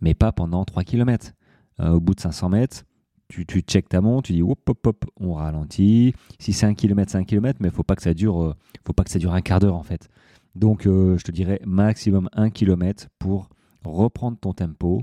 mais 0.00 0.14
pas 0.14 0.32
pendant 0.32 0.64
3 0.64 0.84
km. 0.84 1.32
Euh, 1.80 1.90
au 1.90 2.00
bout 2.00 2.14
de 2.14 2.20
500 2.20 2.48
mètres, 2.48 2.84
tu, 3.28 3.44
tu 3.44 3.60
checkes 3.60 3.88
ta 3.88 4.00
montre, 4.00 4.28
tu 4.28 4.32
dis 4.32 4.42
hop, 4.42 4.58
hop, 4.68 4.86
hop, 4.86 5.04
on 5.20 5.34
ralentit. 5.34 6.14
Si 6.38 6.52
c'est 6.52 6.66
un 6.66 6.74
km, 6.74 7.10
c'est 7.10 7.18
un 7.18 7.24
km, 7.24 7.58
mais 7.60 7.68
il 7.68 7.74
faut 7.74 7.82
pas 7.82 7.96
que 7.96 8.02
ça 8.02 8.14
dure, 8.14 8.42
euh, 8.42 8.54
faut 8.86 8.92
pas 8.92 9.04
que 9.04 9.10
ça 9.10 9.18
dure 9.18 9.34
un 9.34 9.42
quart 9.42 9.60
d'heure 9.60 9.74
en 9.74 9.82
fait. 9.82 10.08
Donc 10.54 10.86
euh, 10.86 11.18
je 11.18 11.24
te 11.24 11.32
dirais 11.32 11.60
maximum 11.66 12.30
un 12.32 12.48
km 12.48 13.08
pour 13.18 13.50
reprendre 13.84 14.38
ton 14.38 14.52
tempo 14.52 15.02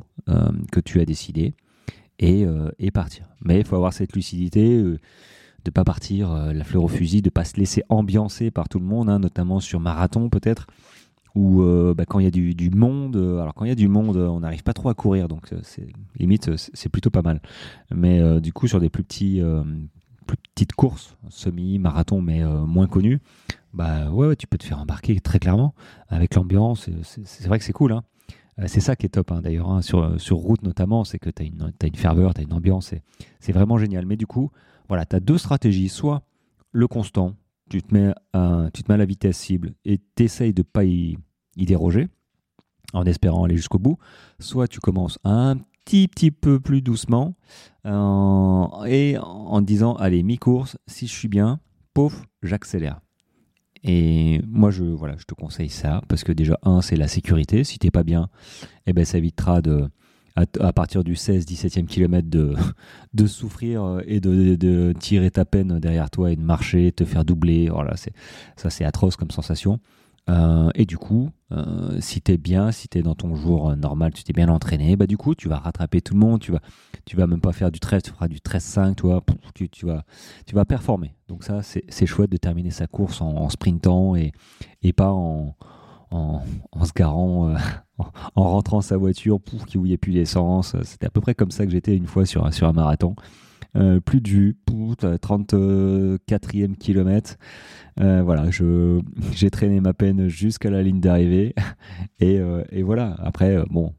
que 0.71 0.79
tu 0.81 0.99
as 0.99 1.05
décidé 1.05 1.53
et, 2.19 2.45
et 2.79 2.91
partir. 2.91 3.29
Mais 3.41 3.59
il 3.59 3.65
faut 3.65 3.77
avoir 3.77 3.93
cette 3.93 4.13
lucidité 4.13 4.77
de 4.77 5.71
pas 5.71 5.85
partir 5.85 6.33
la 6.53 6.65
fleur 6.65 6.83
au 6.83 6.89
fusil, 6.89 7.21
de 7.21 7.29
pas 7.29 7.45
se 7.45 7.55
laisser 7.55 7.83
ambiancer 7.87 8.51
par 8.51 8.67
tout 8.67 8.79
le 8.79 8.85
monde, 8.85 9.09
hein, 9.09 9.19
notamment 9.19 9.61
sur 9.61 9.79
marathon 9.79 10.29
peut-être 10.29 10.67
ou 11.35 11.63
euh, 11.63 11.93
bah, 11.95 12.05
quand 12.05 12.19
il 12.19 12.25
y 12.25 12.27
a 12.27 12.31
du, 12.31 12.69
monde, 12.69 13.15
euh, 13.15 13.39
alors 13.39 13.53
quand 13.53 13.65
il 13.65 13.69
y 13.69 13.71
a 13.71 13.75
du 13.75 13.87
monde, 13.87 14.17
on 14.17 14.41
n'arrive 14.41 14.63
pas 14.63 14.73
trop 14.73 14.89
à 14.89 14.93
courir, 14.93 15.27
donc 15.27 15.51
euh, 15.51 15.61
limite 16.17 16.51
c'est 16.55 16.89
plutôt 16.89 17.09
pas 17.09 17.21
mal. 17.21 17.41
Mais 17.93 18.39
du 18.41 18.53
coup 18.53 18.67
sur 18.67 18.79
des 18.79 18.89
plus 18.89 19.03
petites 19.03 20.73
courses, 20.73 21.17
semi-marathon, 21.29 22.21
mais 22.21 22.43
moins 22.43 22.87
connues, 22.87 23.19
bah 23.73 24.11
ouais, 24.11 24.35
tu 24.35 24.47
peux 24.47 24.57
te 24.57 24.63
faire 24.63 24.79
embarquer 24.79 25.19
très 25.19 25.39
clairement 25.39 25.73
avec 26.07 26.35
l'ambiance. 26.35 26.89
C'est 27.03 27.47
vrai 27.47 27.57
que 27.59 27.65
c'est 27.65 27.73
cool. 27.73 27.93
Hein. 27.93 28.03
C'est 28.67 28.81
ça 28.81 28.95
qui 28.95 29.07
est 29.07 29.09
top 29.09 29.31
hein, 29.31 29.41
d'ailleurs, 29.41 29.71
hein, 29.71 29.81
sur, 29.81 30.37
route 30.37 30.61
notamment, 30.61 31.03
c'est 31.03 31.17
que 31.17 31.31
tu 31.31 31.41
as 31.41 31.87
une 31.87 31.95
ferveur, 31.95 32.35
tu 32.35 32.41
as 32.41 32.43
une 32.43 32.53
ambiance, 32.53 32.93
c'est 33.39 33.51
vraiment 33.51 33.77
génial. 33.77 34.05
Mais 34.05 34.17
du 34.17 34.27
coup, 34.27 34.51
voilà, 34.87 35.05
tu 35.05 35.15
as 35.15 35.19
deux 35.19 35.39
stratégies. 35.39 35.89
Soit 35.89 36.21
le 36.71 36.87
constant, 36.87 37.35
tu 37.69 37.81
te 37.81 37.93
mets 37.93 38.13
à, 38.33 38.69
tu 38.73 38.83
te 38.83 38.91
mets 38.91 38.97
la 38.97 39.05
vitesse 39.05 39.37
cible 39.37 39.73
et 39.85 39.99
tu 40.15 40.23
essayes 40.23 40.53
de 40.53 40.61
ne 40.61 40.63
pas 40.63 40.83
y, 40.83 41.17
déroger 41.55 42.07
en 42.93 43.03
espérant 43.05 43.45
aller 43.45 43.57
jusqu'au 43.57 43.79
bout. 43.79 43.97
Soit 44.39 44.67
tu 44.67 44.79
commences 44.79 45.17
un 45.23 45.57
petit, 45.85 46.07
petit 46.07 46.31
peu 46.31 46.59
plus 46.59 46.81
doucement 46.81 47.35
euh, 47.85 48.85
et 48.85 49.17
en 49.17 49.61
disant 49.61 49.95
allez, 49.95 50.23
mi-course, 50.23 50.77
si 50.87 51.07
je 51.07 51.13
suis 51.13 51.27
bien, 51.27 51.59
pauvre, 51.93 52.23
j'accélère. 52.41 52.99
Et 53.83 54.41
moi, 54.47 54.71
je, 54.71 54.83
voilà, 54.83 55.15
je 55.17 55.25
te 55.25 55.33
conseille 55.33 55.69
ça 55.69 56.01
parce 56.07 56.23
que 56.23 56.31
déjà, 56.31 56.57
un, 56.63 56.81
c'est 56.81 56.95
la 56.95 57.09
sécurité. 57.09 57.63
Si 57.65 57.79
tu 57.79 57.87
n'es 57.87 57.91
pas 57.91 58.03
bien, 58.03 58.29
eh 58.85 58.93
ben, 58.93 59.03
ça 59.03 59.17
évitera 59.17 59.61
de, 59.61 59.89
à, 60.35 60.73
partir 60.73 61.03
du 61.03 61.13
16-17e 61.13 61.85
kilomètre 61.85 62.29
de, 62.29 62.55
de 63.13 63.27
souffrir 63.27 63.83
euh, 63.83 64.01
et 64.05 64.19
de, 64.19 64.93
tirer 64.99 65.31
ta 65.31 65.45
peine 65.45 65.79
derrière 65.79 66.09
toi 66.09 66.31
et 66.31 66.35
de 66.35 66.41
marcher, 66.41 66.91
te 66.91 67.05
faire 67.05 67.25
doubler. 67.25 67.69
Voilà, 67.69 67.95
c'est, 67.95 68.13
ça, 68.55 68.69
c'est 68.69 68.85
atroce 68.85 69.15
comme 69.15 69.31
sensation. 69.31 69.79
Euh, 70.29 70.69
et 70.73 70.85
du 70.85 70.97
coup, 70.97 71.29
euh, 71.51 71.97
si 71.99 72.21
tu 72.21 72.31
es 72.31 72.37
bien, 72.37 72.71
si 72.71 72.87
tu 72.87 72.97
es 72.97 73.01
dans 73.01 73.13
ton 73.13 73.35
jour 73.35 73.75
normal, 73.75 74.13
tu 74.13 74.23
t'es 74.23 74.31
bien 74.31 74.47
entraîné, 74.47 74.95
bah 74.95 75.05
du 75.05 75.17
coup, 75.17 75.35
tu 75.35 75.49
vas 75.49 75.57
rattraper 75.57 76.01
tout 76.01 76.13
le 76.13 76.21
monde, 76.21 76.39
tu 76.39 76.53
vas, 76.53 76.61
tu 77.05 77.17
vas 77.17 77.27
même 77.27 77.41
pas 77.41 77.51
faire 77.51 77.71
du 77.71 77.81
13, 77.81 78.03
tu 78.03 78.11
feras 78.11 78.29
du 78.29 78.37
13-5, 78.37 78.95
toi, 78.95 79.21
tu, 79.53 79.69
tu, 79.69 79.85
vas, 79.85 80.05
tu 80.45 80.55
vas 80.55 80.63
performer. 80.63 81.13
Donc 81.27 81.43
ça, 81.43 81.61
c'est 81.61 82.05
chouette 82.05 82.31
de 82.31 82.37
terminer 82.37 82.71
sa 82.71 82.87
course 82.87 83.21
en, 83.21 83.49
sprintant 83.49 84.15
et, 84.15 84.31
et 84.81 84.93
pas 84.93 85.11
en, 85.11 85.57
en, 86.13 86.85
se 86.85 86.91
garant 86.93 87.55
en, 88.35 88.43
rentrant 88.43 88.81
sa 88.81 88.97
voiture 88.97 89.39
pour 89.39 89.65
qu'il 89.65 89.81
n'y 89.81 89.93
ait 89.93 89.97
plus 89.97 90.13
d'essence. 90.13 90.75
C'était 90.83 91.07
à 91.07 91.09
peu 91.09 91.21
près 91.21 91.35
comme 91.35 91.51
ça 91.51 91.65
que 91.65 91.71
j'étais 91.71 91.95
une 91.95 92.07
fois 92.07 92.25
sur, 92.25 92.53
sur 92.53 92.67
un 92.67 92.73
marathon. 92.73 93.15
Euh, 93.75 93.99
plus 93.99 94.21
vue, 94.23 94.55
34e 94.67 96.75
kilomètre. 96.75 97.37
Euh, 97.99 98.21
voilà, 98.23 98.45
j'ai 99.31 99.49
traîné 99.49 99.81
ma 99.81 99.93
peine 99.93 100.27
jusqu'à 100.27 100.69
la 100.69 100.83
ligne 100.83 100.99
d'arrivée. 100.99 101.55
Et, 102.19 102.39
euh, 102.39 102.63
et, 102.71 102.83
voilà, 102.83 103.15
après, 103.19 103.57
bon, 103.69 103.93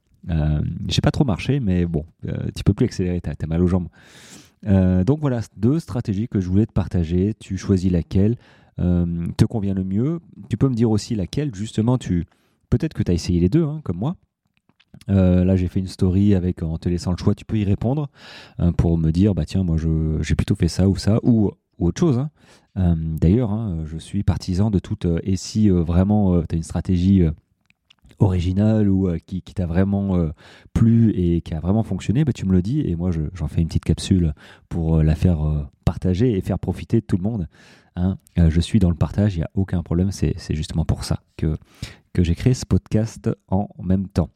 j'ai 0.88 1.02
pas 1.02 1.11
trop 1.11 1.25
marché, 1.25 1.61
mais 1.61 1.85
bon, 1.85 2.06
tu 2.56 2.64
peux 2.64 2.73
plus 2.73 2.87
accélérer, 2.87 3.21
t'as 3.21 3.33
as 3.33 3.47
mal 3.47 3.62
aux 3.62 3.66
jambes. 3.66 3.88
donc 4.62 5.21
voilà, 5.21 5.40
deux 5.56 5.78
stratégies 5.78 6.28
que 6.28 6.40
je 6.40 6.49
voulais 6.49 6.66
te 6.66 6.73
partager. 6.73 7.35
Tu 7.38 7.59
choisis 7.59 7.92
laquelle? 7.92 8.37
Te 8.76 9.44
convient 9.44 9.74
le 9.74 9.84
mieux. 9.84 10.20
Tu 10.48 10.56
peux 10.56 10.68
me 10.68 10.74
dire 10.74 10.90
aussi 10.90 11.14
laquelle, 11.14 11.54
justement, 11.54 11.98
tu, 11.98 12.26
peut-être 12.70 12.94
que 12.94 13.02
tu 13.02 13.10
as 13.10 13.14
essayé 13.14 13.40
les 13.40 13.48
deux, 13.48 13.64
hein, 13.64 13.80
comme 13.84 13.98
moi. 13.98 14.16
Euh, 15.10 15.44
là, 15.44 15.56
j'ai 15.56 15.68
fait 15.68 15.80
une 15.80 15.86
story 15.86 16.34
avec 16.34 16.62
en 16.62 16.78
te 16.78 16.88
laissant 16.88 17.10
le 17.10 17.16
choix, 17.16 17.34
tu 17.34 17.44
peux 17.44 17.58
y 17.58 17.64
répondre 17.64 18.08
euh, 18.60 18.72
pour 18.72 18.96
me 18.98 19.10
dire 19.10 19.34
bah 19.34 19.44
tiens, 19.44 19.64
moi 19.64 19.76
j'ai 20.20 20.34
plutôt 20.34 20.54
fait 20.54 20.68
ça 20.68 20.88
ou 20.88 20.96
ça 20.96 21.18
ou, 21.22 21.50
autre 21.78 22.00
chose. 22.00 22.18
Hein. 22.18 22.30
Euh, 22.76 22.94
d'ailleurs, 22.96 23.50
hein, 23.50 23.84
je 23.84 23.98
suis 23.98 24.22
partisan 24.22 24.70
de 24.70 24.78
tout. 24.78 24.98
et 25.22 25.36
si 25.36 25.68
vraiment 25.68 26.40
tu 26.42 26.54
as 26.54 26.56
une 26.56 26.62
stratégie 26.62 27.24
originale 28.18 28.88
ou 28.88 29.11
qui, 29.26 29.42
t'a 29.42 29.66
vraiment 29.66 30.16
plu 30.73 31.11
et 31.11 31.40
qui 31.40 31.54
a 31.54 31.61
vraiment 31.61 31.82
fonctionné, 31.82 32.25
bah, 32.25 32.32
tu 32.32 32.46
me 32.46 32.52
le 32.52 32.62
dis 32.62 32.80
et 32.80 32.96
moi 32.96 33.11
j'en 33.32 33.49
fais 33.49 33.61
une 33.61 33.68
petite 33.68 33.84
capsule 33.84 34.34
pour 34.68 35.02
la 35.02 35.14
faire 35.14 35.68
partager 35.84 36.37
et 36.37 36.40
faire 36.40 36.58
profiter 36.58 37.02
tout 37.02 37.16
le 37.16 37.23
monde. 37.23 37.49
je 38.37 38.61
suis 38.61 38.78
dans 38.78 38.90
le 38.90 38.96
partage, 38.96 39.34
il 39.34 39.38
n'y 39.38 39.44
a 39.44 39.50
aucun 39.54 39.82
problème, 39.82 40.11
c'est 40.11 40.54
justement 40.54 40.84
pour 40.84 41.04
ça 41.04 41.20
que, 41.37 41.56
que 42.12 42.23
j'ai 42.23 42.34
créé 42.34 42.54
ce 42.54 42.66
podcast 42.66 43.30
en 43.49 43.68
même 43.82 44.08
temps. 44.08 44.30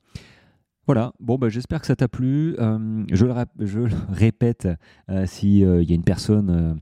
Voilà, 0.88 1.12
bon, 1.20 1.36
bah, 1.36 1.50
j'espère 1.50 1.82
que 1.82 1.86
ça 1.86 1.96
t'a 1.96 2.08
plu. 2.08 2.56
Euh, 2.58 3.04
je, 3.12 3.26
le 3.26 3.34
je, 3.58 3.80
répète, 4.08 4.68
euh, 5.10 5.26
s'il 5.26 5.62
euh, 5.62 5.82
y 5.82 5.92
a 5.92 5.94
une 5.94 6.02
personne 6.02 6.80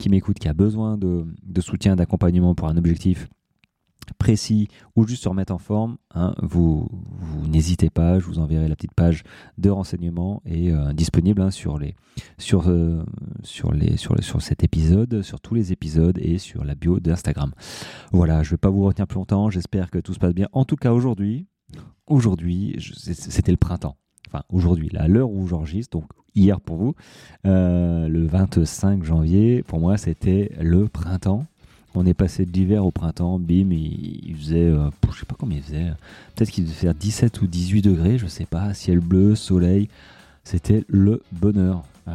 qui 0.00 0.08
m'écoute 0.08 0.40
qui 0.40 0.48
a 0.48 0.52
besoin 0.52 0.98
de, 0.98 1.24
de 1.44 1.60
soutien, 1.60 1.94
d'accompagnement 1.94 2.56
pour 2.56 2.66
un 2.66 2.76
objectif 2.76 3.28
précis 4.12 4.68
ou 4.96 5.06
juste 5.06 5.22
se 5.22 5.28
remettre 5.28 5.52
en 5.54 5.58
forme, 5.58 5.96
hein, 6.14 6.34
vous, 6.42 6.88
n'hésitez 7.48 7.90
pas, 7.90 8.18
je 8.18 8.26
vous 8.26 8.38
enverrai 8.38 8.68
la 8.68 8.76
petite 8.76 8.94
page 8.94 9.22
de 9.58 9.70
renseignement 9.70 10.42
et 10.44 10.72
disponible 10.92 11.40
hein, 11.40 11.50
sur, 11.50 11.78
les, 11.78 11.94
sur, 12.38 12.72
sur, 13.42 13.72
les, 13.72 13.96
sur, 13.96 14.22
sur 14.22 14.42
cet 14.42 14.62
épisode, 14.62 15.22
sur 15.22 15.40
tous 15.40 15.54
les 15.54 15.72
épisodes 15.72 16.18
et 16.18 16.38
sur 16.38 16.64
la 16.64 16.74
bio 16.74 17.00
d'Instagram. 17.00 17.52
Voilà, 18.12 18.42
je 18.42 18.48
ne 18.48 18.50
vais 18.52 18.58
pas 18.58 18.70
vous 18.70 18.84
retenir 18.84 19.06
plus 19.06 19.16
longtemps, 19.16 19.50
j'espère 19.50 19.90
que 19.90 19.98
tout 19.98 20.14
se 20.14 20.18
passe 20.18 20.34
bien. 20.34 20.48
En 20.52 20.64
tout 20.64 20.76
cas 20.76 20.92
aujourd'hui, 20.92 21.46
aujourd'hui, 22.06 22.76
c'était 22.78 23.52
le 23.52 23.56
printemps. 23.56 23.96
Enfin, 24.28 24.42
aujourd'hui, 24.50 24.90
à 24.96 25.08
l'heure 25.08 25.30
où 25.30 25.46
j'enregistre, 25.46 25.98
donc 25.98 26.10
hier 26.34 26.60
pour 26.60 26.76
vous, 26.76 26.94
euh, 27.46 28.08
le 28.08 28.26
25 28.26 29.04
janvier, 29.04 29.62
pour 29.62 29.78
moi, 29.78 29.96
c'était 29.96 30.52
le 30.60 30.88
printemps. 30.88 31.46
On 31.96 32.06
est 32.06 32.14
passé 32.14 32.44
de 32.44 32.52
l'hiver 32.52 32.84
au 32.84 32.90
printemps, 32.90 33.38
bim, 33.38 33.70
il, 33.70 34.34
faisait, 34.36 34.64
euh, 34.64 34.90
je 35.12 35.20
sais 35.20 35.26
pas 35.26 35.36
combien 35.38 35.58
il 35.58 35.62
faisait, 35.62 35.92
peut-être 36.34 36.50
qu'il 36.50 36.64
devait 36.64 36.74
faire 36.74 36.94
17 36.94 37.40
ou 37.40 37.46
18 37.46 37.82
degrés, 37.82 38.18
je 38.18 38.26
sais 38.26 38.46
pas, 38.46 38.74
ciel 38.74 38.98
bleu, 38.98 39.36
soleil, 39.36 39.88
c'était 40.42 40.84
le 40.88 41.22
bonheur, 41.30 41.84
euh, 42.08 42.12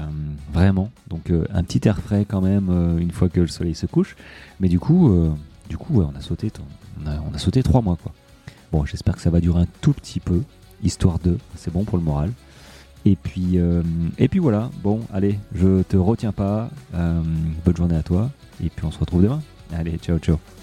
vraiment. 0.51 0.91
Donc 1.07 1.31
un 1.53 1.63
petit 1.63 1.87
air 1.87 1.99
frais 1.99 2.25
quand 2.27 2.41
même 2.41 2.97
une 2.99 3.11
fois 3.11 3.29
que 3.29 3.39
le 3.39 3.47
soleil 3.47 3.75
se 3.75 3.85
couche, 3.85 4.17
mais 4.59 4.67
du 4.67 4.79
coup, 4.79 5.17
du 5.69 5.77
coup, 5.77 6.01
on 6.01 6.15
a 6.15 6.21
sauté, 6.21 6.51
on 7.05 7.33
a, 7.33 7.37
sauté 7.37 7.63
trois 7.63 7.81
mois 7.81 7.97
quoi. 8.01 8.11
Bon, 8.71 8.85
j'espère 8.85 9.15
que 9.15 9.21
ça 9.21 9.29
va 9.29 9.39
durer 9.39 9.61
un 9.61 9.67
tout 9.81 9.93
petit 9.93 10.19
peu, 10.19 10.41
histoire 10.83 11.19
de, 11.19 11.37
c'est 11.55 11.71
bon 11.71 11.85
pour 11.85 11.97
le 11.97 12.03
moral. 12.03 12.31
Et 13.05 13.15
puis, 13.15 13.57
euh, 13.57 13.81
et 14.17 14.27
puis 14.27 14.39
voilà, 14.39 14.69
bon, 14.83 15.01
allez, 15.13 15.39
je 15.55 15.83
te 15.83 15.95
retiens 15.95 16.33
pas. 16.33 16.69
Euh, 16.93 17.21
bonne 17.65 17.75
journée 17.75 17.95
à 17.95 18.03
toi, 18.03 18.29
et 18.63 18.69
puis 18.69 18.85
on 18.85 18.91
se 18.91 18.99
retrouve 18.99 19.23
demain. 19.23 19.41
Allez, 19.71 19.99
ciao, 20.01 20.19
ciao. 20.19 20.58